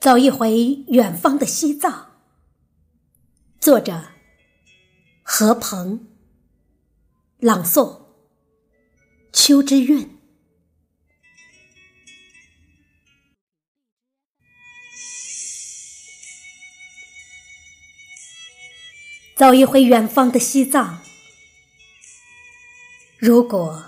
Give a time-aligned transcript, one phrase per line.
[0.00, 2.20] 走一回远方的西藏。
[3.58, 4.12] 作者：
[5.24, 6.06] 何鹏。
[7.40, 8.02] 朗诵：
[9.32, 10.18] 秋之韵。
[19.34, 21.02] 走一回远方的西藏。
[23.18, 23.84] 如果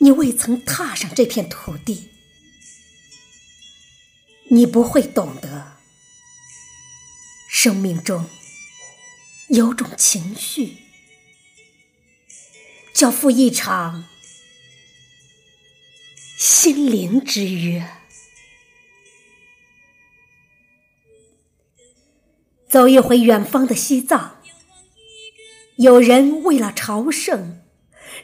[0.00, 2.15] 你未曾踏上这片土地，
[4.48, 5.72] 你不会懂得，
[7.50, 8.26] 生命中
[9.48, 10.76] 有种情绪，
[12.94, 14.04] 叫赴一场
[16.38, 17.88] 心灵之约。
[22.68, 24.40] 走一回远方的西藏，
[25.76, 27.62] 有人为了朝圣，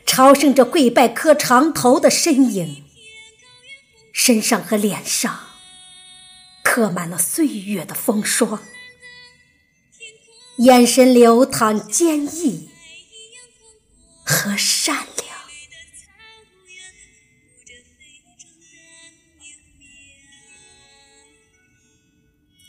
[0.07, 2.84] 朝圣着跪拜磕长头的身影，
[4.12, 5.52] 身上和脸上
[6.75, 8.62] 刻满了岁月的风霜，
[10.56, 12.70] 眼神流淌坚毅
[14.25, 15.37] 和善良。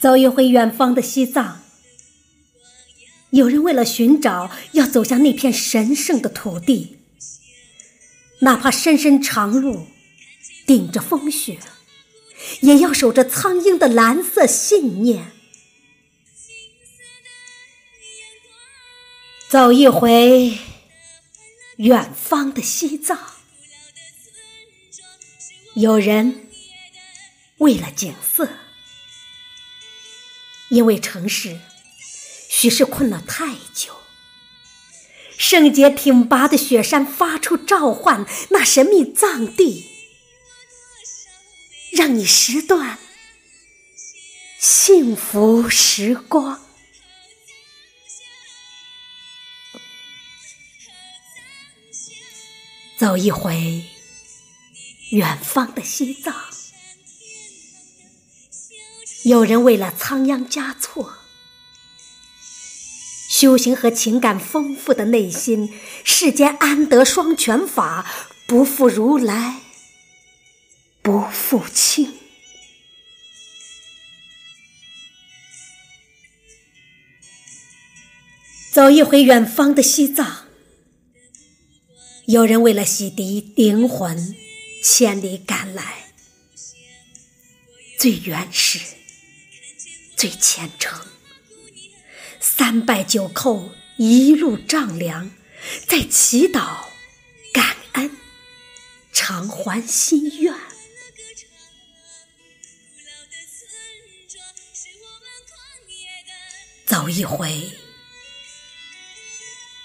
[0.01, 1.63] 走一回远方的西藏。
[3.29, 6.97] 有人为了寻找，要走向那片神圣的土地，
[8.41, 9.87] 哪怕深深长路，
[10.67, 11.57] 顶着风雪，
[12.61, 15.31] 也要守着苍鹰的蓝色信念，
[19.49, 20.57] 走一回
[21.77, 23.19] 远方的西藏。
[25.75, 26.47] 有人
[27.57, 28.47] 为了景色，
[30.69, 31.59] 因为城市。
[32.55, 33.93] 许是困了太久，
[35.37, 39.83] 圣洁挺拔的雪山发出召唤，那神秘藏地，
[41.95, 42.97] 让你时段
[44.59, 46.59] 幸福时光。
[52.97, 53.83] 走一回
[55.11, 56.33] 远方的西藏，
[59.25, 61.17] 有人为了仓央嘉措。
[63.29, 68.09] 修行和情感丰富的内心，世间安得双全法？
[68.47, 69.62] 不负如来，
[71.03, 72.13] 不负卿。
[78.71, 80.47] 走一回远方的西藏，
[82.25, 84.33] 有人为了洗涤灵魂，
[84.81, 86.13] 千里赶来，
[87.99, 88.79] 最原始，
[90.15, 90.99] 最虔诚。
[92.39, 95.29] 三拜九叩，一路丈量，
[95.85, 96.85] 在祈祷、
[97.53, 98.17] 感恩、
[99.11, 100.52] 偿还心愿。
[107.03, 107.69] 走一回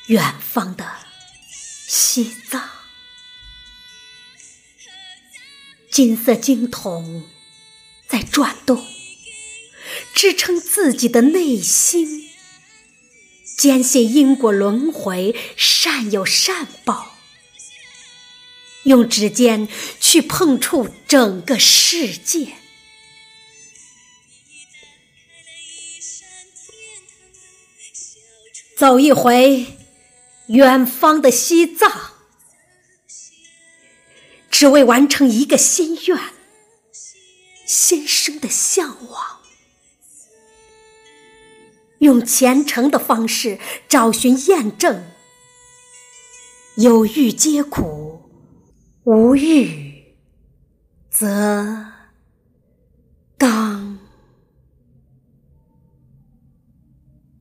[0.06, 0.86] 远方的
[1.88, 2.62] 西藏，
[5.90, 7.28] 金色经筒
[8.06, 8.86] 在转动，
[10.14, 12.30] 支撑自己的内心。
[13.56, 17.16] 坚信因果轮回，善有善报。
[18.84, 19.66] 用指尖
[19.98, 22.58] 去碰触整个世界，
[28.78, 29.76] 走一回
[30.46, 31.90] 远方的西藏，
[34.52, 36.16] 只为完成一个心愿，
[37.66, 39.40] 心生的向往。
[41.98, 43.58] 用虔诚的方式
[43.88, 45.10] 找寻验证，
[46.76, 48.30] 有欲皆苦，
[49.02, 50.14] 无欲
[51.10, 51.87] 则。